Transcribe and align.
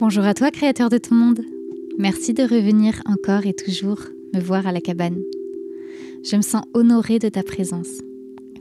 Bonjour 0.00 0.24
à 0.24 0.34
toi, 0.34 0.50
créateur 0.50 0.90
de 0.90 0.98
ton 0.98 1.14
monde. 1.14 1.40
Merci 1.98 2.34
de 2.34 2.42
revenir 2.42 3.00
encore 3.06 3.46
et 3.46 3.54
toujours 3.54 4.00
me 4.34 4.40
voir 4.40 4.66
à 4.66 4.72
la 4.72 4.80
cabane. 4.80 5.22
Je 6.24 6.34
me 6.34 6.42
sens 6.42 6.64
honorée 6.74 7.20
de 7.20 7.28
ta 7.28 7.44
présence, 7.44 8.00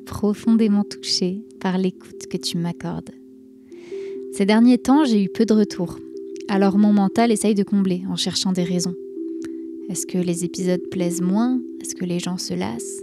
profondément 0.05 0.83
touchée 0.83 1.41
par 1.59 1.79
l'écoute 1.79 2.27
que 2.29 2.37
tu 2.37 2.59
m'accordes. 2.59 3.09
Ces 4.31 4.45
derniers 4.45 4.77
temps, 4.77 5.05
j'ai 5.05 5.23
eu 5.23 5.29
peu 5.29 5.45
de 5.45 5.55
retours, 5.55 5.97
alors 6.49 6.77
mon 6.77 6.93
mental 6.93 7.31
essaye 7.31 7.55
de 7.55 7.63
combler 7.63 8.03
en 8.07 8.15
cherchant 8.15 8.51
des 8.51 8.63
raisons. 8.63 8.95
Est-ce 9.89 10.05
que 10.05 10.19
les 10.19 10.45
épisodes 10.45 10.87
plaisent 10.91 11.21
moins? 11.21 11.59
Est-ce 11.81 11.95
que 11.95 12.05
les 12.05 12.19
gens 12.19 12.37
se 12.37 12.53
lassent? 12.53 13.01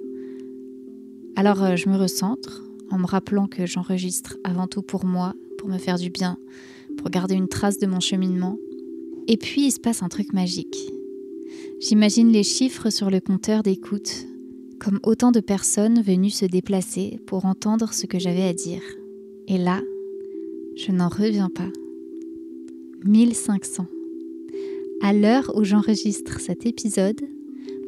Alors 1.35 1.65
euh, 1.65 1.75
je 1.75 1.89
me 1.89 1.97
recentre 1.97 2.63
en 2.93 2.99
me 2.99 3.07
rappelant 3.07 3.49
que 3.49 3.67
j'enregistre 3.67 4.37
avant 4.45 4.69
tout 4.69 4.83
pour 4.83 5.05
moi, 5.05 5.35
pour 5.59 5.69
me 5.69 5.79
faire 5.79 5.99
du 5.99 6.11
bien, 6.11 6.39
pour 6.97 7.11
garder 7.11 7.35
une 7.35 7.49
trace 7.49 7.79
de 7.79 7.87
mon 7.87 8.01
cheminement. 8.01 8.59
Et 9.29 9.37
puis 9.37 9.67
il 9.67 9.73
se 9.73 9.81
passe 9.81 10.03
un 10.03 10.09
truc 10.09 10.33
magique. 10.33 10.93
J'imagine 11.81 12.31
les 12.31 12.43
chiffres 12.43 12.91
sur 12.91 13.11
le 13.11 13.21
compteur 13.21 13.63
d'écoute 13.63 14.27
comme 14.81 14.99
autant 15.03 15.31
de 15.31 15.41
personnes 15.41 16.01
venues 16.01 16.31
se 16.31 16.47
déplacer 16.47 17.21
pour 17.27 17.45
entendre 17.45 17.93
ce 17.93 18.07
que 18.07 18.19
j'avais 18.19 18.43
à 18.43 18.55
dire. 18.55 18.83
Et 19.47 19.59
là, 19.59 19.81
je 20.75 20.91
n'en 20.91 21.09
reviens 21.09 21.51
pas. 21.51 21.69
1500. 23.05 23.87
À 25.03 25.13
l'heure 25.13 25.53
où 25.55 25.65
j'enregistre 25.65 26.41
cet 26.41 26.67
épisode, 26.67 27.21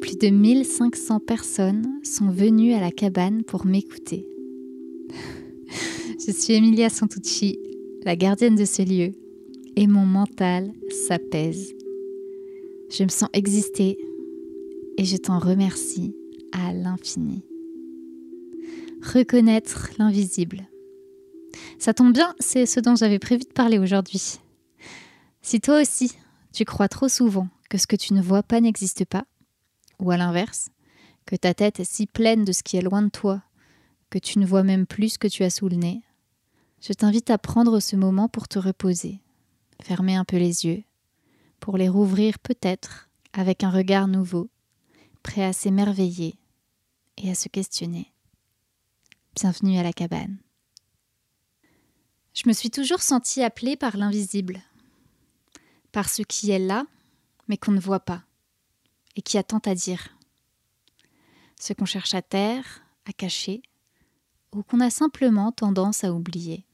plus 0.01 0.17
de 0.17 0.29
1500 0.29 1.19
personnes 1.19 1.87
sont 2.03 2.29
venues 2.29 2.73
à 2.73 2.79
la 2.79 2.91
cabane 2.91 3.43
pour 3.43 3.65
m'écouter. 3.65 4.27
Je 6.25 6.31
suis 6.31 6.53
Emilia 6.53 6.89
Santucci, 6.89 7.59
la 8.05 8.15
gardienne 8.15 8.55
de 8.55 8.65
ce 8.65 8.81
lieu, 8.81 9.13
et 9.75 9.87
mon 9.87 10.05
mental 10.05 10.71
s'apaise. 11.07 11.73
Je 12.89 13.03
me 13.03 13.09
sens 13.09 13.29
exister 13.33 13.97
et 14.97 15.05
je 15.05 15.17
t'en 15.17 15.39
remercie 15.39 16.15
à 16.51 16.73
l'infini. 16.73 17.43
Reconnaître 19.01 19.89
l'invisible. 19.97 20.67
Ça 21.79 21.93
tombe 21.93 22.13
bien, 22.13 22.35
c'est 22.39 22.65
ce 22.65 22.79
dont 22.79 22.95
j'avais 22.95 23.19
prévu 23.19 23.43
de 23.43 23.53
parler 23.53 23.79
aujourd'hui. 23.79 24.39
Si 25.41 25.59
toi 25.59 25.81
aussi, 25.81 26.11
tu 26.53 26.65
crois 26.65 26.87
trop 26.87 27.09
souvent 27.09 27.47
que 27.69 27.77
ce 27.77 27.87
que 27.87 27.95
tu 27.95 28.13
ne 28.13 28.21
vois 28.21 28.43
pas 28.43 28.61
n'existe 28.61 29.05
pas, 29.05 29.25
ou 29.99 30.11
à 30.11 30.17
l'inverse, 30.17 30.69
que 31.25 31.35
ta 31.35 31.53
tête 31.53 31.79
est 31.79 31.89
si 31.89 32.05
pleine 32.05 32.45
de 32.45 32.51
ce 32.51 32.63
qui 32.63 32.77
est 32.77 32.81
loin 32.81 33.01
de 33.01 33.09
toi 33.09 33.41
que 34.09 34.19
tu 34.19 34.37
ne 34.37 34.45
vois 34.45 34.61
même 34.61 34.85
plus 34.85 35.13
ce 35.13 35.17
que 35.17 35.27
tu 35.27 35.43
as 35.43 35.49
sous 35.49 35.67
le 35.67 35.75
nez, 35.75 36.03
je 36.85 36.91
t'invite 36.91 37.29
à 37.29 37.37
prendre 37.37 37.79
ce 37.79 37.95
moment 37.95 38.27
pour 38.27 38.49
te 38.49 38.59
reposer, 38.59 39.21
fermer 39.81 40.17
un 40.17 40.25
peu 40.25 40.35
les 40.35 40.65
yeux, 40.65 40.83
pour 41.61 41.77
les 41.77 41.87
rouvrir 41.87 42.39
peut-être 42.39 43.09
avec 43.31 43.63
un 43.63 43.69
regard 43.69 44.09
nouveau, 44.09 44.49
prêt 45.21 45.45
à 45.45 45.53
s'émerveiller 45.53 46.35
et 47.15 47.31
à 47.31 47.35
se 47.35 47.47
questionner. 47.47 48.11
Bienvenue 49.33 49.77
à 49.77 49.83
la 49.83 49.93
cabane. 49.93 50.37
Je 52.33 52.43
me 52.47 52.53
suis 52.53 52.69
toujours 52.69 53.01
sentie 53.01 53.41
appelée 53.41 53.77
par 53.77 53.95
l'invisible, 53.95 54.61
par 55.93 56.09
ce 56.09 56.21
qui 56.21 56.51
est 56.51 56.59
là, 56.59 56.85
mais 57.47 57.55
qu'on 57.55 57.71
ne 57.71 57.79
voit 57.79 58.01
pas, 58.01 58.23
et 59.15 59.21
qui 59.21 59.37
a 59.37 59.43
tant 59.43 59.59
à 59.59 59.73
dire. 59.73 60.17
Ce 61.57 61.71
qu'on 61.71 61.85
cherche 61.85 62.13
à 62.13 62.21
taire, 62.21 62.81
à 63.05 63.13
cacher, 63.13 63.61
ou 64.51 64.63
qu'on 64.63 64.81
a 64.81 64.89
simplement 64.89 65.53
tendance 65.53 66.03
à 66.03 66.11
oublier. 66.11 66.65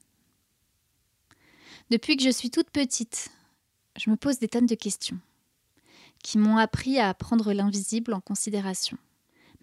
Depuis 1.90 2.18
que 2.18 2.24
je 2.24 2.30
suis 2.30 2.52
toute 2.52 2.70
petite, 2.70 3.32
je 3.98 4.12
me 4.12 4.16
pose 4.16 4.38
des 4.38 4.48
tonnes 4.48 4.68
de 4.68 4.76
questions 4.76 5.18
qui 6.22 6.38
m'ont 6.38 6.58
appris 6.58 7.00
à 7.00 7.12
prendre 7.16 7.52
l'invisible 7.52 8.14
en 8.14 8.22
considération. 8.22 8.98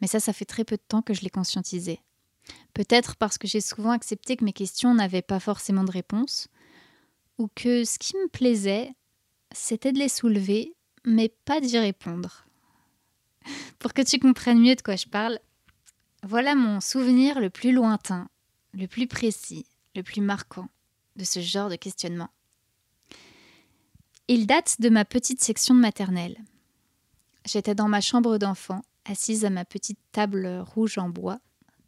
Mais 0.00 0.08
ça, 0.08 0.18
ça 0.18 0.33
fait 0.33 0.44
très 0.44 0.64
peu 0.64 0.77
de 0.77 0.83
temps 0.88 1.02
que 1.02 1.14
je 1.14 1.20
l'ai 1.20 1.30
conscientisé. 1.30 2.01
Peut-être 2.74 3.14
parce 3.14 3.39
que 3.39 3.46
j'ai 3.46 3.61
souvent 3.61 3.92
accepté 3.92 4.36
que 4.36 4.45
mes 4.45 4.52
questions 4.52 4.92
n'avaient 4.92 5.23
pas 5.23 5.39
forcément 5.39 5.84
de 5.84 5.92
réponse, 5.92 6.48
ou 7.39 7.48
que 7.55 7.84
ce 7.84 7.96
qui 7.96 8.17
me 8.17 8.28
plaisait, 8.28 8.92
c'était 9.52 9.92
de 9.92 9.98
les 9.98 10.08
soulever, 10.08 10.74
mais 11.05 11.28
pas 11.45 11.61
d'y 11.61 11.78
répondre. 11.78 12.46
Pour 13.78 13.92
que 13.95 14.02
tu 14.02 14.18
comprennes 14.18 14.61
mieux 14.61 14.74
de 14.74 14.83
quoi 14.83 14.96
je 14.96 15.06
parle, 15.06 15.39
voilà 16.24 16.56
mon 16.56 16.80
souvenir 16.80 17.39
le 17.39 17.51
plus 17.51 17.70
lointain, 17.70 18.28
le 18.72 18.89
plus 18.89 19.06
précis, 19.06 19.67
le 19.95 20.02
plus 20.02 20.22
marquant 20.22 20.68
de 21.16 21.24
ce 21.24 21.40
genre 21.40 21.70
de 21.70 21.77
questionnement. 21.77 22.28
Il 24.28 24.46
date 24.46 24.80
de 24.80 24.88
ma 24.88 25.04
petite 25.04 25.42
section 25.42 25.74
de 25.74 25.80
maternelle. 25.80 26.36
J'étais 27.44 27.74
dans 27.74 27.88
ma 27.88 28.00
chambre 28.00 28.38
d'enfant, 28.38 28.82
assise 29.04 29.44
à 29.44 29.50
ma 29.50 29.64
petite 29.64 30.00
table 30.12 30.64
rouge 30.74 30.98
en 30.98 31.08
bois, 31.08 31.38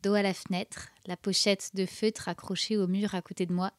dos 0.02 0.14
à 0.14 0.22
la 0.22 0.34
fenêtre, 0.34 0.88
la 1.06 1.16
pochette 1.16 1.70
de 1.74 1.84
feutre 1.84 2.28
accrochée 2.28 2.76
au 2.76 2.86
mur 2.86 3.14
à 3.14 3.22
côté 3.22 3.44
de 3.44 3.52
moi, 3.52 3.72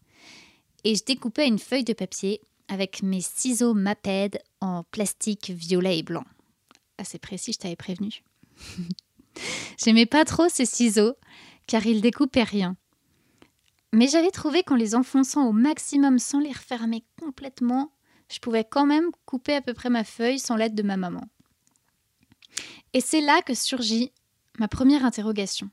et 0.83 0.95
je 0.95 1.03
découpais 1.03 1.47
une 1.47 1.59
feuille 1.59 1.83
de 1.83 1.93
papier 1.93 2.41
avec 2.67 3.01
mes 3.01 3.21
ciseaux 3.21 3.73
Maped 3.73 4.41
en 4.61 4.83
plastique 4.83 5.49
violet 5.49 5.99
et 5.99 6.03
blanc. 6.03 6.23
Assez 6.97 7.17
précis, 7.17 7.53
je 7.53 7.59
t'avais 7.59 7.75
prévenu. 7.75 8.23
J'aimais 9.77 10.05
pas 10.05 10.25
trop 10.25 10.49
ces 10.49 10.66
ciseaux, 10.66 11.16
car 11.66 11.85
ils 11.85 12.01
découpaient 12.01 12.43
rien. 12.43 12.75
Mais 13.91 14.07
j'avais 14.07 14.31
trouvé 14.31 14.63
qu'en 14.63 14.75
les 14.75 14.95
enfonçant 14.95 15.47
au 15.47 15.51
maximum 15.51 16.19
sans 16.19 16.39
les 16.39 16.51
refermer 16.51 17.03
complètement, 17.19 17.91
je 18.29 18.39
pouvais 18.39 18.63
quand 18.63 18.85
même 18.85 19.09
couper 19.25 19.55
à 19.55 19.61
peu 19.61 19.73
près 19.73 19.89
ma 19.89 20.03
feuille 20.03 20.39
sans 20.39 20.55
l'aide 20.55 20.75
de 20.75 20.83
ma 20.83 20.97
maman. 20.97 21.27
Et 22.94 23.01
c'est 23.01 23.22
là 23.22 23.41
que 23.41 23.53
surgit 23.53 24.11
ma 24.59 24.67
première 24.67 25.05
interrogation. 25.05 25.69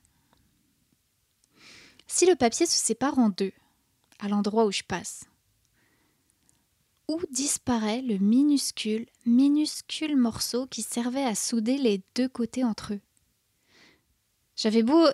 Si 2.07 2.25
le 2.27 2.37
papier 2.37 2.67
se 2.67 2.77
sépare 2.77 3.19
en 3.19 3.29
deux, 3.29 3.53
à 4.21 4.29
l'endroit 4.29 4.65
où 4.65 4.73
je 4.73 4.83
passe, 4.83 5.25
où 7.09 7.21
disparaît 7.31 8.03
le 8.03 8.19
minuscule, 8.19 9.07
minuscule 9.27 10.17
morceau 10.17 10.67
qui 10.67 10.83
servait 10.83 11.25
à 11.25 11.35
souder 11.35 11.79
les 11.79 12.03
deux 12.15 12.29
côtés 12.29 12.65
entre 12.65 12.95
eux? 12.95 13.01
J'avais 14.57 14.83
beau 14.83 15.07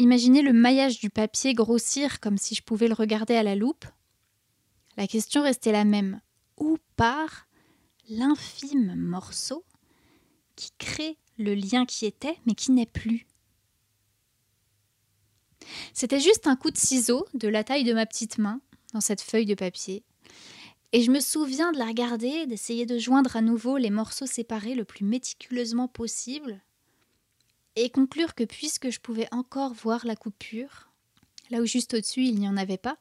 imaginer 0.00 0.42
le 0.42 0.52
maillage 0.52 0.98
du 0.98 1.10
papier 1.10 1.54
grossir 1.54 2.20
comme 2.20 2.38
si 2.38 2.54
je 2.54 2.62
pouvais 2.62 2.88
le 2.88 2.94
regarder 2.94 3.34
à 3.34 3.42
la 3.42 3.54
loupe. 3.54 3.84
La 4.96 5.06
question 5.06 5.42
restait 5.42 5.72
la 5.72 5.84
même. 5.84 6.20
Où 6.58 6.78
part 6.96 7.46
l'infime 8.08 8.94
morceau 8.96 9.64
qui 10.56 10.70
crée 10.78 11.16
le 11.38 11.54
lien 11.54 11.86
qui 11.86 12.06
était 12.06 12.36
mais 12.46 12.54
qui 12.54 12.72
n'est 12.72 12.86
plus 12.86 13.26
C'était 15.94 16.20
juste 16.20 16.46
un 16.46 16.56
coup 16.56 16.70
de 16.70 16.78
ciseau 16.78 17.26
de 17.34 17.48
la 17.48 17.64
taille 17.64 17.84
de 17.84 17.94
ma 17.94 18.06
petite 18.06 18.38
main 18.38 18.60
dans 18.92 19.00
cette 19.00 19.22
feuille 19.22 19.46
de 19.46 19.54
papier 19.54 20.04
et 20.92 21.02
je 21.02 21.10
me 21.10 21.20
souviens 21.20 21.70
de 21.70 21.78
la 21.78 21.86
regarder, 21.86 22.46
d'essayer 22.46 22.84
de 22.84 22.98
joindre 22.98 23.36
à 23.36 23.42
nouveau 23.42 23.76
les 23.76 23.90
morceaux 23.90 24.26
séparés 24.26 24.74
le 24.74 24.84
plus 24.84 25.04
méticuleusement 25.04 25.86
possible, 25.86 26.60
et 27.76 27.90
conclure 27.90 28.34
que 28.34 28.44
puisque 28.44 28.90
je 28.90 29.00
pouvais 29.00 29.28
encore 29.32 29.74
voir 29.74 30.06
la 30.06 30.16
coupure, 30.16 30.90
là 31.50 31.60
où 31.60 31.66
juste 31.66 31.94
au-dessus 31.94 32.24
il 32.24 32.38
n'y 32.38 32.48
en 32.48 32.56
avait 32.56 32.78
pas, 32.78 32.98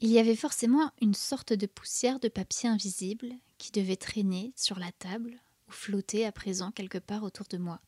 il 0.00 0.10
y 0.10 0.18
avait 0.18 0.36
forcément 0.36 0.90
une 1.00 1.14
sorte 1.14 1.52
de 1.52 1.66
poussière 1.66 2.20
de 2.20 2.28
papier 2.28 2.68
invisible 2.68 3.34
qui 3.58 3.70
devait 3.70 3.96
traîner 3.96 4.52
sur 4.56 4.78
la 4.78 4.92
table 4.92 5.38
ou 5.68 5.72
flotter 5.72 6.24
à 6.24 6.32
présent 6.32 6.70
quelque 6.70 6.98
part 6.98 7.22
autour 7.22 7.46
de 7.48 7.58
moi. 7.58 7.80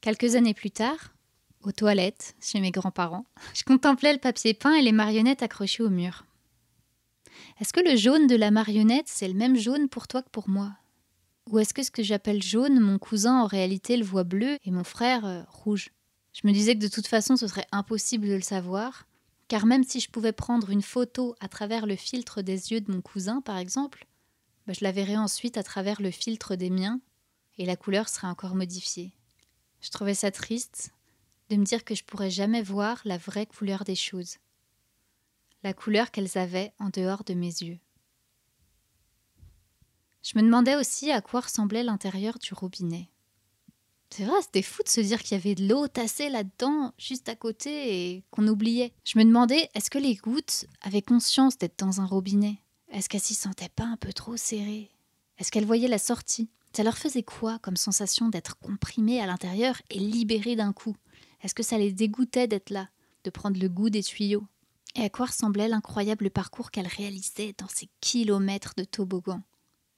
Quelques 0.00 0.36
années 0.36 0.54
plus 0.54 0.70
tard, 0.70 1.14
aux 1.62 1.72
toilettes, 1.72 2.34
chez 2.40 2.60
mes 2.60 2.70
grands-parents, 2.70 3.26
je 3.54 3.62
contemplais 3.64 4.14
le 4.14 4.18
papier 4.18 4.54
peint 4.54 4.74
et 4.74 4.82
les 4.82 4.92
marionnettes 4.92 5.42
accrochées 5.42 5.82
au 5.82 5.90
mur. 5.90 6.24
Est-ce 7.60 7.74
que 7.74 7.80
le 7.80 7.96
jaune 7.96 8.26
de 8.26 8.36
la 8.36 8.50
marionnette, 8.50 9.08
c'est 9.08 9.28
le 9.28 9.34
même 9.34 9.56
jaune 9.56 9.88
pour 9.88 10.08
toi 10.08 10.22
que 10.22 10.30
pour 10.30 10.48
moi? 10.48 10.72
Ou 11.48 11.58
est-ce 11.58 11.74
que 11.74 11.82
ce 11.82 11.90
que 11.90 12.02
j'appelle 12.02 12.42
jaune, 12.42 12.80
mon 12.80 12.98
cousin 12.98 13.40
en 13.40 13.46
réalité 13.46 13.96
le 13.96 14.04
voit 14.04 14.24
bleu 14.24 14.58
et 14.64 14.70
mon 14.70 14.84
frère 14.84 15.24
euh, 15.24 15.42
rouge? 15.48 15.90
Je 16.32 16.46
me 16.46 16.52
disais 16.52 16.74
que 16.74 16.80
de 16.80 16.88
toute 16.88 17.06
façon 17.06 17.36
ce 17.36 17.48
serait 17.48 17.66
impossible 17.72 18.28
de 18.28 18.34
le 18.34 18.40
savoir, 18.40 19.06
car 19.48 19.66
même 19.66 19.82
si 19.82 20.00
je 20.00 20.10
pouvais 20.10 20.32
prendre 20.32 20.70
une 20.70 20.82
photo 20.82 21.34
à 21.40 21.48
travers 21.48 21.86
le 21.86 21.96
filtre 21.96 22.42
des 22.42 22.72
yeux 22.72 22.80
de 22.80 22.92
mon 22.92 23.00
cousin, 23.00 23.40
par 23.40 23.56
exemple, 23.56 24.06
bah, 24.66 24.72
je 24.72 24.84
la 24.84 24.92
verrais 24.92 25.16
ensuite 25.16 25.56
à 25.56 25.64
travers 25.64 26.00
le 26.00 26.10
filtre 26.10 26.54
des 26.54 26.70
miens, 26.70 27.00
et 27.58 27.66
la 27.66 27.76
couleur 27.76 28.08
serait 28.08 28.28
encore 28.28 28.54
modifiée. 28.54 29.12
Je 29.80 29.90
trouvais 29.90 30.14
ça 30.14 30.30
triste 30.30 30.92
de 31.48 31.56
me 31.56 31.64
dire 31.64 31.84
que 31.84 31.96
je 31.96 32.04
pourrais 32.04 32.30
jamais 32.30 32.62
voir 32.62 33.00
la 33.04 33.18
vraie 33.18 33.46
couleur 33.46 33.82
des 33.82 33.96
choses 33.96 34.36
la 35.62 35.74
couleur 35.74 36.10
qu'elles 36.10 36.38
avaient 36.38 36.72
en 36.78 36.88
dehors 36.88 37.24
de 37.24 37.34
mes 37.34 37.46
yeux. 37.46 37.78
Je 40.22 40.38
me 40.38 40.42
demandais 40.42 40.76
aussi 40.76 41.10
à 41.10 41.20
quoi 41.20 41.40
ressemblait 41.40 41.82
l'intérieur 41.82 42.38
du 42.38 42.52
robinet. 42.54 43.10
C'est 44.10 44.24
vrai, 44.24 44.42
c'était 44.42 44.62
fou 44.62 44.82
de 44.82 44.88
se 44.88 45.00
dire 45.00 45.22
qu'il 45.22 45.36
y 45.36 45.40
avait 45.40 45.54
de 45.54 45.68
l'eau 45.68 45.86
tassée 45.86 46.28
là-dedans, 46.30 46.92
juste 46.98 47.28
à 47.28 47.36
côté, 47.36 48.16
et 48.16 48.24
qu'on 48.30 48.48
oubliait. 48.48 48.92
Je 49.04 49.18
me 49.18 49.24
demandais, 49.24 49.68
est-ce 49.74 49.88
que 49.88 49.98
les 49.98 50.16
gouttes 50.16 50.66
avaient 50.82 51.00
conscience 51.00 51.56
d'être 51.56 51.78
dans 51.78 52.00
un 52.00 52.06
robinet? 52.06 52.58
Est-ce 52.90 53.08
qu'elle 53.08 53.20
s'y 53.20 53.34
sentait 53.34 53.68
pas 53.68 53.84
un 53.84 53.96
peu 53.96 54.12
trop 54.12 54.36
serrée 54.36 54.90
Est-ce 55.38 55.52
qu'elle 55.52 55.64
voyait 55.64 55.86
la 55.88 55.98
sortie? 55.98 56.50
Ça 56.76 56.82
leur 56.82 56.98
faisait 56.98 57.22
quoi 57.22 57.60
comme 57.60 57.76
sensation 57.76 58.28
d'être 58.28 58.58
comprimée 58.58 59.20
à 59.20 59.26
l'intérieur 59.26 59.80
et 59.90 60.00
libérée 60.00 60.56
d'un 60.56 60.72
coup? 60.72 60.96
Est-ce 61.42 61.54
que 61.54 61.62
ça 61.62 61.78
les 61.78 61.92
dégoûtait 61.92 62.48
d'être 62.48 62.70
là, 62.70 62.88
de 63.24 63.30
prendre 63.30 63.60
le 63.60 63.68
goût 63.68 63.90
des 63.90 64.02
tuyaux? 64.02 64.46
Et 64.96 65.04
à 65.04 65.08
quoi 65.08 65.26
ressemblait 65.26 65.68
l'incroyable 65.68 66.30
parcours 66.30 66.72
qu'elle 66.72 66.88
réalisait 66.88 67.54
dans 67.58 67.68
ces 67.68 67.88
kilomètres 68.00 68.74
de 68.76 68.82
toboggan 68.82 69.40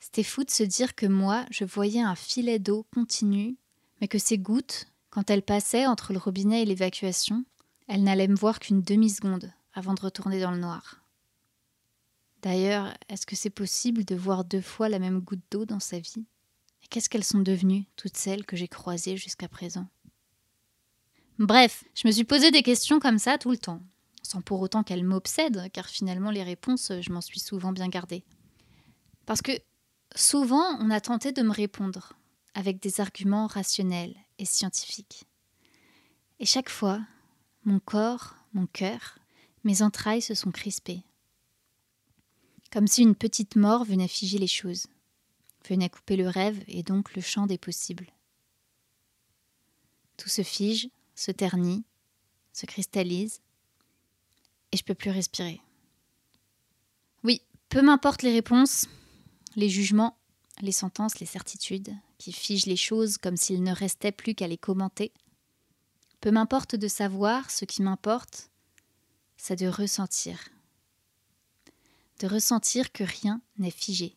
C'était 0.03 0.25
fou 0.25 0.43
de 0.43 0.51
se 0.51 0.65
dire 0.65 0.97
que 0.97 1.07
moi, 1.07 1.47
je 1.53 1.65
voyais 1.65 2.01
un 2.01 2.17
filet 2.17 2.59
d'eau 2.59 2.85
continu, 2.93 3.57
mais 4.01 4.09
que 4.09 4.19
ces 4.19 4.37
gouttes, 4.37 4.89
quand 5.11 5.31
elles 5.31 5.45
passaient 5.45 5.87
entre 5.87 6.13
le 6.13 6.19
robinet 6.19 6.63
et 6.63 6.65
l'évacuation, 6.65 7.45
elles 7.87 8.03
n'allaient 8.03 8.27
me 8.27 8.35
voir 8.35 8.59
qu'une 8.59 8.83
demi-seconde 8.83 9.53
avant 9.73 9.95
de 9.95 10.01
retourner 10.01 10.41
dans 10.41 10.51
le 10.51 10.59
noir. 10.59 11.05
D'ailleurs, 12.43 12.93
est-ce 13.09 13.27
que 13.27 13.37
c'est 13.37 13.49
possible 13.49 14.05
de 14.05 14.17
voir 14.17 14.45
deux 14.45 14.61
fois 14.61 14.89
la 14.89 14.99
même 14.99 15.21
goutte 15.21 15.45
d'eau 15.53 15.67
dans 15.67 15.79
sa 15.79 16.01
vie? 16.01 16.27
Et 16.83 16.89
qu'est-ce 16.89 17.09
qu'elles 17.09 17.23
sont 17.23 17.39
devenues, 17.39 17.85
toutes 17.95 18.17
celles 18.17 18.45
que 18.45 18.57
j'ai 18.57 18.67
croisées 18.67 19.17
jusqu'à 19.17 19.47
présent? 19.47 19.87
Bref, 21.39 21.85
je 21.95 22.09
me 22.09 22.13
suis 22.13 22.25
posé 22.25 22.51
des 22.51 22.65
questions 22.65 22.99
comme 22.99 23.21
ça 23.21 23.39
tout 23.39 23.53
le 23.53 23.57
temps, 23.57 23.81
sans 24.25 24.41
pour 24.41 24.63
autant 24.63 24.83
qu'elles 24.83 25.05
m'obsèdent, 25.05 25.71
car 25.73 25.87
finalement 25.87 26.33
les 26.33 26.43
réponses, 26.43 26.91
je 27.01 27.13
m'en 27.13 27.21
suis 27.21 27.39
souvent 27.39 27.71
bien 27.71 27.87
gardée. 27.87 28.25
Parce 29.27 29.43
que 29.43 29.53
souvent, 30.15 30.79
on 30.81 30.91
a 30.91 31.01
tenté 31.01 31.33
de 31.33 31.43
me 31.43 31.53
répondre 31.53 32.15
avec 32.55 32.81
des 32.81 33.01
arguments 33.01 33.47
rationnels 33.47 34.15
et 34.39 34.45
scientifiques. 34.45 35.25
Et 36.39 36.47
chaque 36.47 36.71
fois, 36.71 37.01
mon 37.65 37.79
corps, 37.79 38.37
mon 38.53 38.67
cœur, 38.67 39.19
mes 39.65 39.83
entrailles 39.83 40.23
se 40.23 40.35
sont 40.35 40.51
crispées 40.51 41.05
comme 42.73 42.87
si 42.87 43.03
une 43.03 43.15
petite 43.15 43.55
mort 43.55 43.85
venait 43.85 44.09
figer 44.09 44.39
les 44.39 44.47
choses, 44.47 44.87
venait 45.69 45.91
couper 45.91 46.17
le 46.17 46.27
rêve 46.27 46.65
et 46.67 46.83
donc 46.83 47.15
le 47.15 47.21
champ 47.21 47.47
des 47.47 47.59
possibles. 47.59 48.07
Tout 50.17 50.31
se 50.31 50.43
fige, 50.43 50.89
se 51.15 51.31
ternit, 51.31 51.85
se 52.55 52.65
cristallise, 52.65 53.43
et 54.73 54.79
je 54.79 54.85
peux 54.85 54.95
plus 54.95 55.11
respirer. 55.11 55.61
Oui, 57.25 57.43
peu 57.69 57.83
m'importe 57.83 58.23
les 58.23 58.33
réponses, 58.33 58.87
les 59.57 59.69
jugements, 59.69 60.19
les 60.61 60.73
sentences, 60.73 61.21
les 61.21 61.27
certitudes, 61.27 61.95
qui 62.19 62.33
figent 62.33 62.67
les 62.67 62.77
choses 62.77 63.19
comme 63.19 63.37
s'il 63.37 63.63
ne 63.63 63.75
restait 63.75 64.13
plus 64.13 64.35
qu'à 64.35 64.47
les 64.47 64.59
commenter. 64.59 65.13
Peu 66.21 66.31
m'importe 66.31 66.77
de 66.77 66.89
savoir, 66.89 67.51
ce 67.51 67.65
qui 67.65 67.83
m'importe, 67.83 68.51
c'est 69.37 69.59
de 69.59 69.67
ressentir, 69.67 70.39
de 72.21 72.29
ressentir 72.29 72.93
que 72.93 73.03
rien 73.03 73.41
n'est 73.59 73.73
figé, 73.73 74.17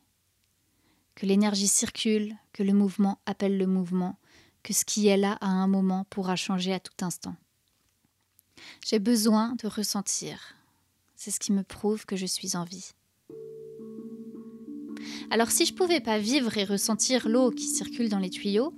que 1.15 1.25
l'énergie 1.25 1.67
circule, 1.67 2.35
que 2.53 2.61
le 2.61 2.73
mouvement 2.73 3.19
appelle 3.25 3.57
le 3.57 3.65
mouvement, 3.65 4.17
que 4.61 4.73
ce 4.73 4.85
qui 4.85 5.07
est 5.07 5.17
là 5.17 5.37
à 5.41 5.47
un 5.47 5.67
moment 5.67 6.05
pourra 6.09 6.35
changer 6.35 6.73
à 6.73 6.79
tout 6.79 7.03
instant. 7.03 7.35
J'ai 8.85 8.99
besoin 8.99 9.55
de 9.55 9.67
ressentir. 9.67 10.55
C'est 11.15 11.31
ce 11.31 11.39
qui 11.39 11.51
me 11.51 11.63
prouve 11.63 12.05
que 12.05 12.15
je 12.15 12.25
suis 12.25 12.55
en 12.55 12.63
vie. 12.63 12.91
Alors 15.29 15.51
si 15.51 15.65
je 15.65 15.73
pouvais 15.73 15.99
pas 15.99 16.19
vivre 16.19 16.57
et 16.57 16.63
ressentir 16.63 17.27
l'eau 17.27 17.51
qui 17.51 17.65
circule 17.65 18.09
dans 18.09 18.19
les 18.19 18.29
tuyaux, 18.29 18.73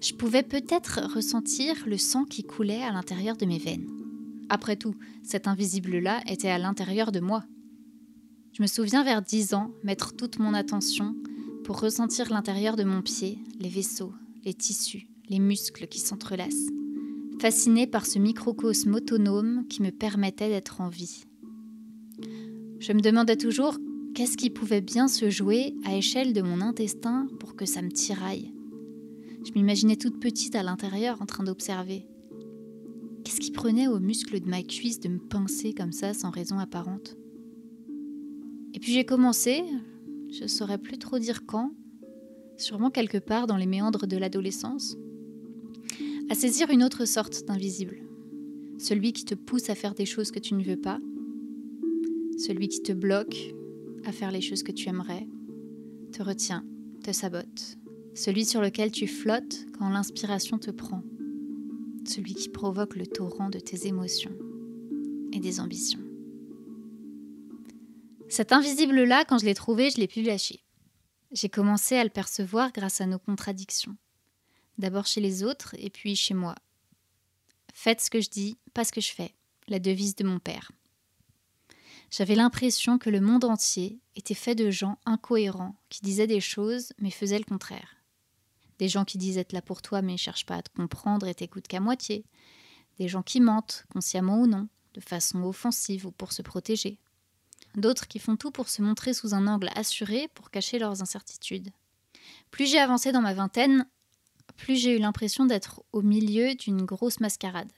je 0.00 0.14
pouvais 0.14 0.42
peut-être 0.42 1.00
ressentir 1.14 1.76
le 1.86 1.96
sang 1.96 2.24
qui 2.24 2.42
coulait 2.42 2.82
à 2.82 2.92
l'intérieur 2.92 3.36
de 3.36 3.46
mes 3.46 3.58
veines. 3.58 3.88
Après 4.48 4.76
tout, 4.76 4.94
cet 5.22 5.46
invisible-là 5.46 6.20
était 6.26 6.50
à 6.50 6.58
l'intérieur 6.58 7.12
de 7.12 7.20
moi. 7.20 7.44
Je 8.52 8.62
me 8.62 8.66
souviens 8.66 9.04
vers 9.04 9.22
10 9.22 9.54
ans 9.54 9.70
mettre 9.82 10.14
toute 10.14 10.38
mon 10.38 10.54
attention 10.54 11.14
pour 11.64 11.80
ressentir 11.80 12.30
l'intérieur 12.30 12.76
de 12.76 12.84
mon 12.84 13.00
pied, 13.00 13.38
les 13.60 13.68
vaisseaux, 13.68 14.12
les 14.44 14.54
tissus, 14.54 15.08
les 15.28 15.38
muscles 15.38 15.86
qui 15.86 16.00
s'entrelacent, 16.00 16.70
fasciné 17.40 17.86
par 17.86 18.04
ce 18.04 18.18
microcosme 18.18 18.94
autonome 18.94 19.66
qui 19.68 19.82
me 19.82 19.90
permettait 19.90 20.48
d'être 20.48 20.80
en 20.80 20.88
vie. 20.88 21.24
Je 22.80 22.92
me 22.92 23.00
demandais 23.00 23.36
toujours 23.36 23.78
qu'est-ce 24.14 24.36
qui 24.36 24.50
pouvait 24.50 24.80
bien 24.80 25.08
se 25.08 25.30
jouer 25.30 25.74
à 25.84 25.96
échelle 25.96 26.32
de 26.32 26.42
mon 26.42 26.60
intestin 26.60 27.28
pour 27.40 27.56
que 27.56 27.64
ça 27.64 27.82
me 27.82 27.90
tiraille? 27.90 28.52
Je 29.44 29.52
m'imaginais 29.52 29.96
toute 29.96 30.20
petite 30.20 30.54
à 30.54 30.62
l'intérieur 30.62 31.20
en 31.22 31.26
train 31.26 31.44
d'observer. 31.44 32.06
Qu'est-ce 33.24 33.40
qui 33.40 33.50
prenait 33.50 33.88
aux 33.88 34.00
muscles 34.00 34.40
de 34.40 34.48
ma 34.48 34.62
cuisse 34.62 35.00
de 35.00 35.08
me 35.08 35.18
pincer 35.18 35.72
comme 35.72 35.92
ça 35.92 36.12
sans 36.12 36.30
raison 36.30 36.58
apparente? 36.58 37.16
Et 38.74 38.78
puis 38.78 38.92
j'ai 38.92 39.04
commencé, 39.04 39.62
je 40.30 40.42
ne 40.42 40.48
saurais 40.48 40.78
plus 40.78 40.98
trop 40.98 41.18
dire 41.18 41.46
quand, 41.46 41.72
sûrement 42.56 42.90
quelque 42.90 43.18
part 43.18 43.46
dans 43.46 43.56
les 43.56 43.66
méandres 43.66 44.06
de 44.06 44.16
l'adolescence, 44.16 44.96
à 46.30 46.34
saisir 46.34 46.70
une 46.70 46.84
autre 46.84 47.04
sorte 47.04 47.44
d'invisible. 47.46 47.98
Celui 48.78 49.12
qui 49.12 49.24
te 49.24 49.34
pousse 49.34 49.70
à 49.70 49.74
faire 49.74 49.94
des 49.94 50.06
choses 50.06 50.30
que 50.30 50.40
tu 50.40 50.54
ne 50.54 50.64
veux 50.64 50.80
pas, 50.80 51.00
celui 52.38 52.68
qui 52.68 52.82
te 52.82 52.92
bloque 52.92 53.54
à 54.04 54.12
faire 54.12 54.30
les 54.30 54.40
choses 54.40 54.62
que 54.62 54.72
tu 54.72 54.88
aimerais, 54.88 55.26
te 56.12 56.22
retient, 56.22 56.64
te 57.02 57.12
sabote, 57.12 57.78
celui 58.14 58.44
sur 58.44 58.60
lequel 58.60 58.90
tu 58.90 59.06
flottes 59.06 59.66
quand 59.78 59.88
l'inspiration 59.88 60.58
te 60.58 60.70
prend, 60.70 61.02
celui 62.06 62.34
qui 62.34 62.48
provoque 62.48 62.96
le 62.96 63.06
torrent 63.06 63.50
de 63.50 63.58
tes 63.58 63.86
émotions 63.86 64.36
et 65.32 65.40
des 65.40 65.60
ambitions. 65.60 66.00
Cet 68.28 68.52
invisible-là, 68.52 69.24
quand 69.24 69.38
je 69.38 69.44
l'ai 69.44 69.54
trouvé, 69.54 69.90
je 69.90 69.98
l'ai 69.98 70.08
pu 70.08 70.22
lâcher. 70.22 70.64
J'ai 71.32 71.48
commencé 71.48 71.96
à 71.96 72.04
le 72.04 72.10
percevoir 72.10 72.72
grâce 72.72 73.00
à 73.00 73.06
nos 73.06 73.18
contradictions. 73.18 73.96
D'abord 74.78 75.06
chez 75.06 75.20
les 75.20 75.44
autres 75.44 75.74
et 75.78 75.90
puis 75.90 76.16
chez 76.16 76.34
moi. 76.34 76.54
Faites 77.74 78.00
ce 78.00 78.10
que 78.10 78.20
je 78.20 78.30
dis, 78.30 78.58
pas 78.74 78.84
ce 78.84 78.92
que 78.92 79.00
je 79.00 79.12
fais, 79.12 79.34
la 79.68 79.78
devise 79.78 80.16
de 80.16 80.24
mon 80.24 80.38
père. 80.38 80.72
J'avais 82.12 82.36
l'impression 82.36 82.98
que 82.98 83.10
le 83.10 83.20
monde 83.20 83.44
entier 83.44 83.98
était 84.14 84.34
fait 84.34 84.54
de 84.54 84.70
gens 84.70 84.98
incohérents 85.06 85.74
qui 85.88 86.02
disaient 86.02 86.28
des 86.28 86.40
choses 86.40 86.92
mais 86.98 87.10
faisaient 87.10 87.38
le 87.38 87.44
contraire. 87.44 87.96
Des 88.78 88.88
gens 88.88 89.04
qui 89.04 89.18
disent 89.18 89.38
être 89.38 89.52
là 89.52 89.62
pour 89.62 89.82
toi 89.82 90.02
mais 90.02 90.12
ne 90.12 90.18
cherchent 90.18 90.46
pas 90.46 90.56
à 90.56 90.62
te 90.62 90.70
comprendre 90.70 91.26
et 91.26 91.34
t'écoutent 91.34 91.66
qu'à 91.66 91.80
moitié. 91.80 92.24
Des 93.00 93.08
gens 93.08 93.22
qui 93.22 93.40
mentent, 93.40 93.86
consciemment 93.92 94.40
ou 94.40 94.46
non, 94.46 94.68
de 94.94 95.00
façon 95.00 95.42
offensive 95.42 96.06
ou 96.06 96.12
pour 96.12 96.32
se 96.32 96.42
protéger 96.42 97.00
d'autres 97.76 98.08
qui 98.08 98.18
font 98.18 98.36
tout 98.36 98.50
pour 98.50 98.68
se 98.68 98.82
montrer 98.82 99.14
sous 99.14 99.34
un 99.34 99.46
angle 99.46 99.70
assuré 99.74 100.28
pour 100.34 100.50
cacher 100.50 100.78
leurs 100.78 101.02
incertitudes. 101.02 101.70
Plus 102.50 102.66
j'ai 102.66 102.78
avancé 102.78 103.12
dans 103.12 103.22
ma 103.22 103.34
vingtaine, 103.34 103.86
plus 104.56 104.76
j'ai 104.76 104.96
eu 104.96 104.98
l'impression 104.98 105.46
d'être 105.46 105.82
au 105.92 106.02
milieu 106.02 106.54
d'une 106.54 106.84
grosse 106.84 107.20
mascarade, 107.20 107.72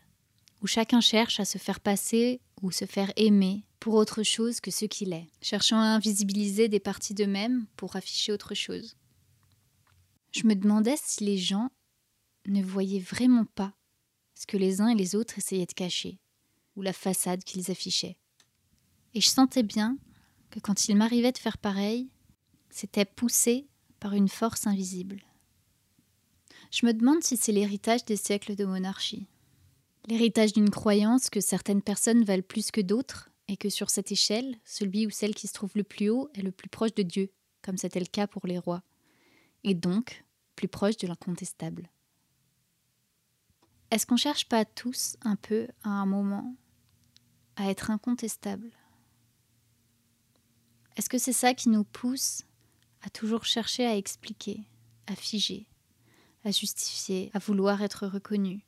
où 0.64 0.66
chacun 0.66 1.02
cherche 1.02 1.40
à 1.40 1.44
se 1.44 1.58
faire 1.58 1.78
passer 1.78 2.40
ou 2.62 2.70
se 2.70 2.86
faire 2.86 3.12
aimer 3.16 3.66
pour 3.80 3.92
autre 3.92 4.22
chose 4.22 4.60
que 4.60 4.70
ce 4.70 4.86
qu'il 4.86 5.12
est, 5.12 5.28
cherchant 5.42 5.78
à 5.78 5.94
invisibiliser 5.94 6.68
des 6.68 6.80
parties 6.80 7.12
d'eux-mêmes 7.12 7.66
pour 7.76 7.96
afficher 7.96 8.32
autre 8.32 8.54
chose. 8.54 8.96
Je 10.32 10.46
me 10.46 10.54
demandais 10.54 10.96
si 10.96 11.22
les 11.22 11.36
gens 11.36 11.68
ne 12.46 12.62
voyaient 12.62 12.98
vraiment 12.98 13.44
pas 13.44 13.74
ce 14.34 14.46
que 14.46 14.56
les 14.56 14.80
uns 14.80 14.88
et 14.88 14.94
les 14.94 15.14
autres 15.14 15.36
essayaient 15.36 15.66
de 15.66 15.74
cacher, 15.74 16.18
ou 16.76 16.82
la 16.82 16.94
façade 16.94 17.44
qu'ils 17.44 17.70
affichaient. 17.70 18.16
Et 19.12 19.20
je 19.20 19.28
sentais 19.28 19.62
bien 19.62 19.98
que 20.48 20.60
quand 20.60 20.88
il 20.88 20.96
m'arrivait 20.96 21.32
de 21.32 21.38
faire 21.38 21.58
pareil, 21.58 22.08
c'était 22.70 23.04
poussé 23.04 23.68
par 24.00 24.14
une 24.14 24.30
force 24.30 24.66
invisible. 24.66 25.26
Je 26.70 26.86
me 26.86 26.94
demande 26.94 27.22
si 27.22 27.36
c'est 27.36 27.52
l'héritage 27.52 28.06
des 28.06 28.16
siècles 28.16 28.56
de 28.56 28.64
monarchie. 28.64 29.28
L'héritage 30.06 30.52
d'une 30.52 30.70
croyance 30.70 31.30
que 31.30 31.40
certaines 31.40 31.82
personnes 31.82 32.24
valent 32.24 32.42
plus 32.46 32.70
que 32.70 32.80
d'autres 32.80 33.30
et 33.48 33.56
que 33.56 33.68
sur 33.68 33.90
cette 33.90 34.12
échelle, 34.12 34.56
celui 34.64 35.06
ou 35.06 35.10
celle 35.10 35.34
qui 35.34 35.46
se 35.46 35.54
trouve 35.54 35.72
le 35.74 35.84
plus 35.84 36.10
haut 36.10 36.28
est 36.34 36.42
le 36.42 36.52
plus 36.52 36.68
proche 36.68 36.94
de 36.94 37.02
Dieu, 37.02 37.30
comme 37.62 37.78
c'était 37.78 38.00
le 38.00 38.06
cas 38.06 38.26
pour 38.26 38.46
les 38.46 38.58
rois, 38.58 38.82
et 39.62 39.74
donc 39.74 40.24
plus 40.56 40.68
proche 40.68 40.96
de 40.98 41.06
l'incontestable. 41.06 41.88
Est-ce 43.90 44.06
qu'on 44.06 44.16
cherche 44.16 44.48
pas 44.48 44.64
tous 44.64 45.16
un 45.22 45.36
peu 45.36 45.68
à 45.82 45.90
un 45.90 46.06
moment 46.06 46.54
à 47.56 47.70
être 47.70 47.90
incontestable 47.90 48.70
est-ce 50.96 51.08
que 51.08 51.18
c'est 51.18 51.32
ça 51.32 51.54
qui 51.54 51.68
nous 51.68 51.84
pousse 51.84 52.42
à 53.02 53.10
toujours 53.10 53.44
chercher 53.44 53.84
à 53.84 53.96
expliquer, 53.96 54.60
à 55.06 55.16
figer, 55.16 55.66
à 56.44 56.50
justifier, 56.50 57.30
à 57.34 57.38
vouloir 57.38 57.82
être 57.82 58.06
reconnu 58.06 58.64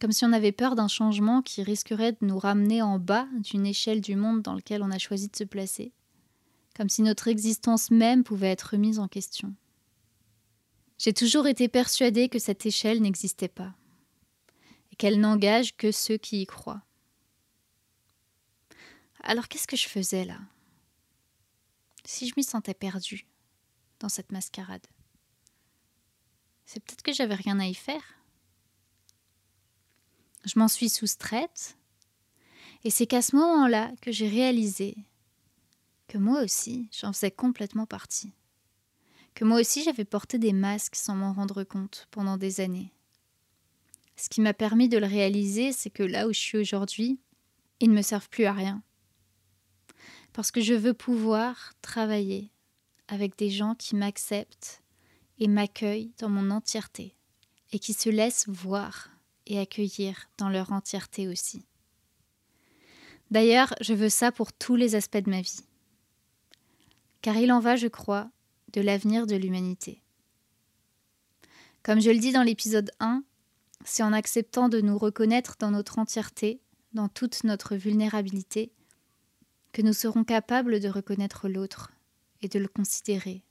Comme 0.00 0.12
si 0.12 0.24
on 0.24 0.32
avait 0.32 0.52
peur 0.52 0.74
d'un 0.74 0.88
changement 0.88 1.40
qui 1.42 1.62
risquerait 1.62 2.12
de 2.12 2.26
nous 2.26 2.38
ramener 2.38 2.82
en 2.82 2.98
bas 2.98 3.26
d'une 3.40 3.66
échelle 3.66 4.00
du 4.00 4.14
monde 4.14 4.42
dans 4.42 4.54
lequel 4.54 4.82
on 4.82 4.90
a 4.90 4.98
choisi 4.98 5.28
de 5.28 5.36
se 5.36 5.44
placer. 5.44 5.92
Comme 6.76 6.90
si 6.90 7.02
notre 7.02 7.28
existence 7.28 7.90
même 7.90 8.22
pouvait 8.22 8.50
être 8.50 8.72
remise 8.72 8.98
en 8.98 9.08
question. 9.08 9.54
J'ai 10.98 11.14
toujours 11.14 11.46
été 11.46 11.68
persuadée 11.68 12.28
que 12.28 12.38
cette 12.38 12.66
échelle 12.66 13.00
n'existait 13.00 13.48
pas. 13.48 13.74
Et 14.92 14.96
qu'elle 14.96 15.20
n'engage 15.20 15.76
que 15.76 15.90
ceux 15.92 16.18
qui 16.18 16.42
y 16.42 16.46
croient. 16.46 16.82
Alors 19.22 19.48
qu'est-ce 19.48 19.66
que 19.66 19.76
je 19.76 19.88
faisais 19.88 20.24
là? 20.24 20.38
Si 22.04 22.28
je 22.28 22.34
m'y 22.36 22.44
sentais 22.44 22.74
perdue 22.74 23.26
dans 23.98 24.08
cette 24.08 24.30
mascarade? 24.30 24.86
C'est 26.66 26.80
peut-être 26.80 27.02
que 27.02 27.12
j'avais 27.12 27.34
rien 27.34 27.58
à 27.60 27.66
y 27.66 27.74
faire. 27.74 28.15
Je 30.46 30.60
m'en 30.60 30.68
suis 30.68 30.88
soustraite, 30.88 31.76
et 32.84 32.90
c'est 32.90 33.06
qu'à 33.06 33.20
ce 33.20 33.34
moment-là 33.34 33.90
que 34.00 34.12
j'ai 34.12 34.28
réalisé 34.28 34.96
que 36.06 36.18
moi 36.18 36.40
aussi, 36.44 36.88
j'en 36.92 37.12
faisais 37.12 37.32
complètement 37.32 37.84
partie. 37.84 38.32
Que 39.34 39.44
moi 39.44 39.58
aussi, 39.58 39.82
j'avais 39.82 40.04
porté 40.04 40.38
des 40.38 40.52
masques 40.52 40.94
sans 40.94 41.16
m'en 41.16 41.32
rendre 41.32 41.64
compte 41.64 42.06
pendant 42.12 42.36
des 42.36 42.60
années. 42.60 42.92
Ce 44.14 44.28
qui 44.28 44.40
m'a 44.40 44.54
permis 44.54 44.88
de 44.88 44.98
le 44.98 45.06
réaliser, 45.08 45.72
c'est 45.72 45.90
que 45.90 46.04
là 46.04 46.28
où 46.28 46.32
je 46.32 46.38
suis 46.38 46.58
aujourd'hui, 46.58 47.18
ils 47.80 47.90
ne 47.90 47.96
me 47.96 48.02
servent 48.02 48.30
plus 48.30 48.44
à 48.44 48.52
rien. 48.52 48.84
Parce 50.32 50.52
que 50.52 50.60
je 50.60 50.74
veux 50.74 50.94
pouvoir 50.94 51.72
travailler 51.82 52.52
avec 53.08 53.36
des 53.36 53.50
gens 53.50 53.74
qui 53.74 53.96
m'acceptent 53.96 54.80
et 55.40 55.48
m'accueillent 55.48 56.12
dans 56.18 56.28
mon 56.28 56.52
entièreté, 56.52 57.16
et 57.72 57.80
qui 57.80 57.94
se 57.94 58.10
laissent 58.10 58.48
voir 58.48 59.10
et 59.46 59.58
accueillir 59.58 60.28
dans 60.38 60.48
leur 60.48 60.72
entièreté 60.72 61.28
aussi. 61.28 61.64
D'ailleurs, 63.30 63.74
je 63.80 63.94
veux 63.94 64.08
ça 64.08 64.32
pour 64.32 64.52
tous 64.52 64.76
les 64.76 64.94
aspects 64.94 65.16
de 65.16 65.30
ma 65.30 65.40
vie. 65.40 65.64
Car 67.22 67.36
il 67.36 67.50
en 67.50 67.60
va, 67.60 67.76
je 67.76 67.88
crois, 67.88 68.30
de 68.72 68.80
l'avenir 68.80 69.26
de 69.26 69.36
l'humanité. 69.36 70.02
Comme 71.82 72.00
je 72.00 72.10
le 72.10 72.18
dis 72.18 72.32
dans 72.32 72.42
l'épisode 72.42 72.90
1, 73.00 73.24
c'est 73.84 74.02
en 74.02 74.12
acceptant 74.12 74.68
de 74.68 74.80
nous 74.80 74.98
reconnaître 74.98 75.56
dans 75.58 75.70
notre 75.70 75.98
entièreté, 75.98 76.60
dans 76.92 77.08
toute 77.08 77.44
notre 77.44 77.76
vulnérabilité, 77.76 78.72
que 79.72 79.82
nous 79.82 79.92
serons 79.92 80.24
capables 80.24 80.80
de 80.80 80.88
reconnaître 80.88 81.48
l'autre 81.48 81.92
et 82.42 82.48
de 82.48 82.58
le 82.58 82.68
considérer 82.68 83.42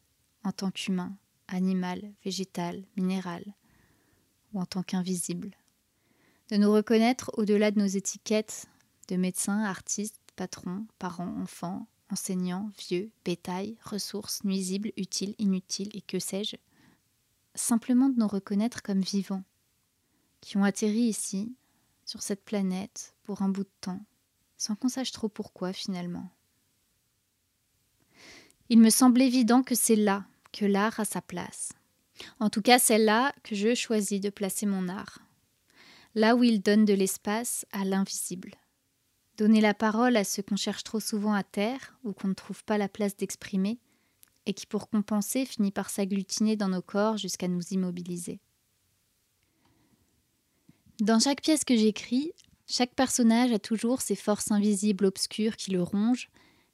en 0.44 0.52
tant 0.52 0.72
qu'humain, 0.72 1.18
animal, 1.48 2.14
végétal, 2.24 2.84
minéral, 2.98 3.44
ou 4.54 4.60
en 4.60 4.66
tant 4.66 4.84
qu'invisible. 4.84 5.56
De 6.52 6.58
nous 6.58 6.72
reconnaître 6.72 7.32
au-delà 7.38 7.72
de 7.72 7.80
nos 7.80 7.88
étiquettes 7.88 8.68
de 9.08 9.16
médecins, 9.16 9.64
artistes, 9.64 10.20
patrons, 10.36 10.86
parents, 11.00 11.36
enfants, 11.42 11.88
enseignants, 12.12 12.72
vieux, 12.78 13.12
bétail, 13.24 13.78
ressources, 13.84 14.44
nuisibles, 14.44 14.92
utiles, 14.98 15.36
inutiles 15.40 15.90
et 15.94 16.02
que 16.02 16.20
sais-je. 16.20 16.58
Simplement 17.56 18.10
de 18.10 18.20
nous 18.20 18.28
reconnaître 18.28 18.84
comme 18.84 19.02
vivants, 19.02 19.44
qui 20.42 20.58
ont 20.58 20.64
atterri 20.64 21.02
ici, 21.02 21.56
sur 22.06 22.22
cette 22.22 22.44
planète, 22.44 23.16
pour 23.24 23.42
un 23.42 23.50
bout 23.50 23.64
de 23.64 23.70
temps, 23.82 24.06
sans 24.58 24.75
qu'on 24.75 24.90
sache 24.90 25.12
trop 25.12 25.30
pourquoi 25.30 25.74
finalement. 25.74 26.30
Il 28.70 28.80
me 28.80 28.90
semble 28.90 29.22
évident 29.22 29.64
que 29.64 29.75
c'est 29.75 29.96
là 29.96 30.25
que 30.52 30.66
l'art 30.66 31.00
a 31.00 31.06
sa 31.06 31.22
place. 31.22 31.74
En 32.40 32.50
tout 32.50 32.62
cas, 32.62 32.80
c'est 32.80 32.98
là 32.98 33.34
que 33.44 33.56
je 33.56 33.75
choisis 33.75 34.22
de 34.22 34.30
placer 34.30 34.66
mon 34.66 34.88
art. 34.88 35.20
Là 36.15 36.36
où 36.36 36.43
il 36.43 36.62
donne 36.62 36.86
de 36.86 36.93
l'espace 36.93 37.65
à 37.72 37.84
l'invisible. 37.84 38.55
Donner 39.38 39.60
la 39.60 39.74
parole 39.74 40.15
à 40.15 40.24
ce 40.24 40.39
qu'on 40.39 40.55
cherche 40.55 40.86
trop 40.86 41.01
souvent 41.01 41.34
à 41.34 41.43
taire 41.43 42.00
ou 42.05 42.13
qu'on 42.13 42.29
ne 42.29 42.34
trouve 42.34 42.63
pas 42.63 42.77
la 42.77 42.88
place 42.88 43.17
d'exprimer, 43.17 43.79
et 44.45 44.53
qui 44.53 44.65
pour 44.65 44.89
compenser 44.89 45.45
finit 45.45 45.72
par 45.72 45.89
s'agglutiner 45.89 46.55
dans 46.55 46.69
nos 46.69 46.81
corps 46.81 47.17
jusqu'à 47.17 47.50
nous 47.50 47.63
immobiliser. 47.72 48.39
Dans 51.01 51.19
chaque 51.19 51.41
pièce 51.41 51.65
que 51.65 51.75
j'écris, 51.75 52.31
chaque 52.65 52.95
personnage 52.95 53.51
a 53.51 53.60
toujours 53.60 54.01
ses 54.01 54.15
forces 54.15 54.51
invisibles 54.51 55.05
obscures 55.05 55.57
qui 55.57 55.72
le 55.72 55.84
rongent 55.84 56.29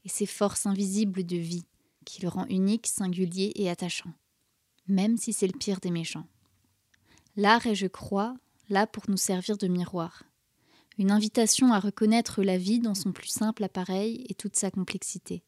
et 0.06 0.10
ses 0.10 0.28
forces 0.28 0.68
invisibles 0.68 1.26
de 1.26 1.38
vie 1.38 1.66
qui 2.06 2.22
le 2.22 2.30
rend 2.30 2.46
unique, 2.48 2.88
singulier 2.88 3.52
et 3.56 3.70
attachant, 3.70 4.12
même 4.88 5.18
si 5.18 5.34
c'est 5.34 5.48
le 5.48 5.58
pire 5.58 5.80
des 5.80 5.92
méchants. 5.92 6.28
L'art 7.36 7.66
est, 7.68 7.76
je 7.76 7.88
crois, 7.88 8.36
pour 8.92 9.04
nous 9.10 9.18
servir 9.18 9.58
de 9.58 9.68
miroir, 9.68 10.24
une 10.98 11.12
invitation 11.12 11.74
à 11.74 11.80
reconnaître 11.80 12.42
la 12.42 12.58
vie 12.58 12.80
dans 12.80 12.96
son 12.96 13.12
plus 13.12 13.28
simple 13.28 13.64
appareil 13.64 14.26
et 14.30 14.34
toute 14.34 14.56
sa 14.56 14.72
complexité, 14.72 15.44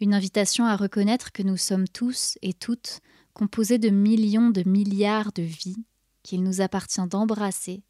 une 0.00 0.12
invitation 0.12 0.64
à 0.64 0.76
reconnaître 0.76 1.30
que 1.30 1.42
nous 1.42 1.56
sommes 1.56 1.86
tous 1.86 2.38
et 2.42 2.52
toutes 2.52 3.00
composés 3.32 3.78
de 3.78 3.90
millions 3.90 4.50
de 4.50 4.68
milliards 4.68 5.32
de 5.32 5.42
vies 5.42 5.84
qu'il 6.22 6.42
nous 6.42 6.60
appartient 6.60 7.06
d'embrasser, 7.06 7.82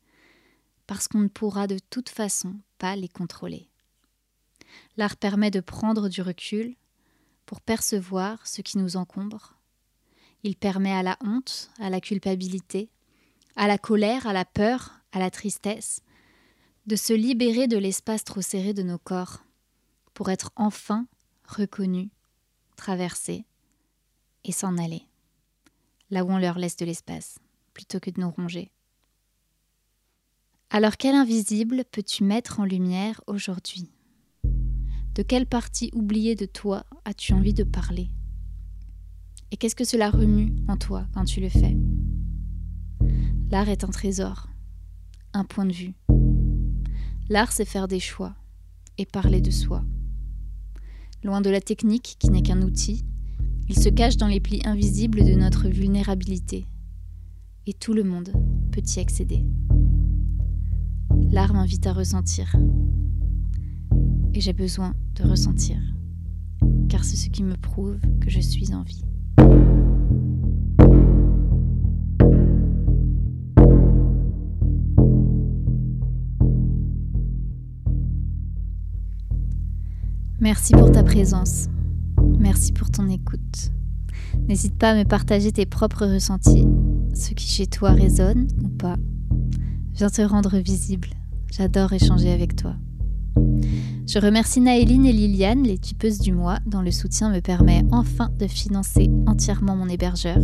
parce 0.86 1.08
qu'on 1.08 1.20
ne 1.20 1.28
pourra 1.28 1.66
de 1.66 1.78
toute 1.90 2.10
façon 2.10 2.54
pas 2.78 2.94
les 2.94 3.08
contrôler. 3.08 3.68
L'art 4.96 5.16
permet 5.16 5.50
de 5.50 5.60
prendre 5.60 6.08
du 6.08 6.20
recul 6.20 6.76
pour 7.46 7.60
percevoir 7.60 8.46
ce 8.46 8.60
qui 8.60 8.78
nous 8.78 8.96
encombre. 8.96 9.54
Il 10.42 10.56
permet 10.56 10.92
à 10.92 11.02
la 11.02 11.16
honte, 11.24 11.70
à 11.78 11.90
la 11.90 12.00
culpabilité, 12.00 12.90
à 13.56 13.66
la 13.66 13.78
colère, 13.78 14.26
à 14.26 14.32
la 14.32 14.44
peur, 14.44 15.00
à 15.12 15.18
la 15.18 15.30
tristesse, 15.30 16.02
de 16.86 16.96
se 16.96 17.12
libérer 17.12 17.68
de 17.68 17.78
l'espace 17.78 18.24
trop 18.24 18.42
serré 18.42 18.74
de 18.74 18.82
nos 18.82 18.98
corps, 18.98 19.44
pour 20.14 20.30
être 20.30 20.50
enfin 20.56 21.06
reconnus, 21.46 22.10
traversés 22.76 23.44
et 24.44 24.52
s'en 24.52 24.78
aller, 24.78 25.06
là 26.10 26.24
où 26.24 26.30
on 26.30 26.38
leur 26.38 26.58
laisse 26.58 26.76
de 26.76 26.84
l'espace 26.84 27.38
plutôt 27.72 28.00
que 28.00 28.10
de 28.10 28.20
nous 28.20 28.30
ronger. 28.30 28.70
Alors 30.70 30.96
quel 30.96 31.14
invisible 31.14 31.84
peux-tu 31.90 32.24
mettre 32.24 32.60
en 32.60 32.64
lumière 32.64 33.20
aujourd'hui? 33.26 33.90
De 35.14 35.22
quelle 35.22 35.46
partie 35.46 35.90
oubliée 35.92 36.34
de 36.34 36.46
toi 36.46 36.84
as-tu 37.04 37.34
envie 37.34 37.54
de 37.54 37.64
parler? 37.64 38.10
Et 39.50 39.58
qu'est-ce 39.58 39.76
que 39.76 39.84
cela 39.84 40.10
remue 40.10 40.54
en 40.68 40.78
toi 40.78 41.06
quand 41.12 41.24
tu 41.24 41.40
le 41.40 41.50
fais? 41.50 41.76
L'art 43.52 43.68
est 43.68 43.84
un 43.84 43.88
trésor, 43.88 44.48
un 45.34 45.44
point 45.44 45.66
de 45.66 45.74
vue. 45.74 45.92
L'art, 47.28 47.52
c'est 47.52 47.66
faire 47.66 47.86
des 47.86 48.00
choix 48.00 48.34
et 48.96 49.04
parler 49.04 49.42
de 49.42 49.50
soi. 49.50 49.84
Loin 51.22 51.42
de 51.42 51.50
la 51.50 51.60
technique 51.60 52.16
qui 52.18 52.30
n'est 52.30 52.40
qu'un 52.40 52.62
outil, 52.62 53.04
il 53.68 53.78
se 53.78 53.90
cache 53.90 54.16
dans 54.16 54.26
les 54.26 54.40
plis 54.40 54.62
invisibles 54.64 55.22
de 55.22 55.34
notre 55.34 55.68
vulnérabilité, 55.68 56.66
et 57.66 57.74
tout 57.74 57.92
le 57.92 58.04
monde 58.04 58.32
peut 58.70 58.80
y 58.96 59.00
accéder. 59.00 59.44
L'art 61.30 61.52
m'invite 61.52 61.86
à 61.86 61.92
ressentir. 61.92 62.56
Et 64.32 64.40
j'ai 64.40 64.54
besoin 64.54 64.94
de 65.16 65.24
ressentir, 65.24 65.76
car 66.88 67.04
c'est 67.04 67.16
ce 67.16 67.28
qui 67.28 67.42
me 67.42 67.58
prouve 67.58 68.00
que 68.18 68.30
je 68.30 68.40
suis 68.40 68.72
en 68.72 68.82
vie. 68.82 69.04
Merci 80.42 80.72
pour 80.72 80.90
ta 80.90 81.04
présence. 81.04 81.68
Merci 82.40 82.72
pour 82.72 82.90
ton 82.90 83.08
écoute. 83.08 83.70
N'hésite 84.48 84.74
pas 84.74 84.90
à 84.90 84.96
me 84.96 85.04
partager 85.04 85.52
tes 85.52 85.66
propres 85.66 86.04
ressentis 86.04 86.66
ce 87.14 87.32
qui 87.32 87.46
chez 87.46 87.68
toi 87.68 87.92
résonne 87.92 88.48
ou 88.60 88.68
pas. 88.68 88.96
Viens 89.94 90.10
te 90.10 90.20
rendre 90.22 90.58
visible. 90.58 91.10
J'adore 91.52 91.92
échanger 91.92 92.32
avec 92.32 92.56
toi. 92.56 92.74
Je 93.36 94.18
remercie 94.18 94.60
Naëline 94.60 95.06
et 95.06 95.12
Liliane, 95.12 95.62
les 95.62 95.78
tipeuses 95.78 96.18
du 96.18 96.32
mois, 96.32 96.58
dont 96.66 96.82
le 96.82 96.90
soutien 96.90 97.30
me 97.30 97.38
permet 97.38 97.84
enfin 97.92 98.28
de 98.36 98.48
financer 98.48 99.12
entièrement 99.28 99.76
mon 99.76 99.88
hébergeur 99.88 100.38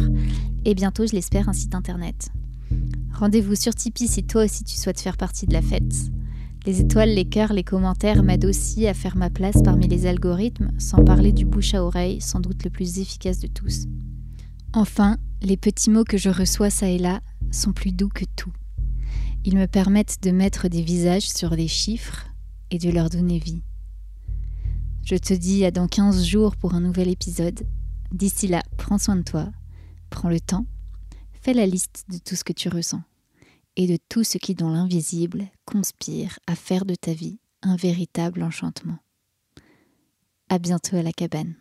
et 0.64 0.76
bientôt, 0.76 1.09
je 1.09 1.12
l'espère, 1.12 1.49
un 1.49 1.52
site 1.52 1.75
internet. 1.75 2.28
Rendez-vous 3.14 3.57
sur 3.57 3.75
Tipeee 3.75 4.07
si 4.07 4.23
toi 4.23 4.45
aussi 4.45 4.62
tu 4.62 4.76
souhaites 4.76 5.00
faire 5.00 5.17
partie 5.17 5.47
de 5.47 5.55
la 5.55 5.62
fête. 5.62 6.12
Les 6.68 6.82
étoiles, 6.82 7.14
les 7.14 7.25
cœurs, 7.25 7.54
les 7.54 7.64
commentaires 7.64 8.22
m'aident 8.22 8.44
aussi 8.44 8.87
à 8.87 8.92
faire 8.92 9.16
ma 9.16 9.30
place 9.30 9.62
parmi 9.64 9.88
les 9.88 10.04
algorithmes, 10.04 10.70
sans 10.76 11.02
parler 11.02 11.32
du 11.32 11.46
bouche 11.46 11.72
à 11.72 11.82
oreille, 11.82 12.20
sans 12.20 12.40
doute 12.40 12.62
le 12.62 12.68
plus 12.68 12.98
efficace 12.98 13.38
de 13.38 13.46
tous. 13.46 13.87
Enfin, 14.75 15.16
les 15.40 15.56
petits 15.56 15.88
mots 15.88 16.04
que 16.04 16.18
je 16.18 16.28
reçois 16.28 16.68
ça 16.68 16.87
et 16.90 16.98
là 16.98 17.22
sont 17.50 17.72
plus 17.72 17.90
doux 17.90 18.10
que 18.10 18.26
tout. 18.37 18.52
Ils 19.46 19.56
me 19.56 19.64
permettent 19.64 20.22
de 20.22 20.30
mettre 20.30 20.68
des 20.68 20.82
visages 20.82 21.30
sur 21.30 21.56
des 21.56 21.68
chiffres 21.68 22.26
et 22.70 22.76
de 22.76 22.90
leur 22.90 23.08
donner 23.08 23.38
vie. 23.38 23.62
Je 25.06 25.16
te 25.16 25.32
dis 25.32 25.64
à 25.64 25.70
dans 25.70 25.88
15 25.88 26.22
jours 26.22 26.54
pour 26.54 26.75
un 26.75 26.82
nouvel 26.82 27.08
épisode. 27.08 27.66
D'ici 28.12 28.46
là, 28.46 28.62
prends 28.76 28.98
soin 28.98 29.16
de 29.16 29.22
toi, 29.22 29.48
prends 30.10 30.28
le 30.28 30.38
temps, 30.38 30.66
fais 31.32 31.54
la 31.54 31.64
liste 31.64 32.04
de 32.10 32.18
tout 32.18 32.37
ce 32.37 32.44
que 32.44 32.52
tu 32.52 32.68
ressens 32.68 33.00
et 33.78 33.87
de 33.87 33.97
tout 34.08 34.25
ce 34.25 34.37
qui, 34.38 34.54
dans 34.54 34.70
l'invisible, 34.70 35.47
conspire 35.64 36.40
à 36.49 36.56
faire 36.56 36.85
de 36.85 36.97
ta 36.97 37.12
vie 37.12 37.38
un 37.62 37.76
véritable 37.76 38.42
enchantement. 38.42 38.99
À 40.49 40.58
bientôt 40.58 40.97
à 40.97 41.02
la 41.02 41.12
cabane. 41.12 41.54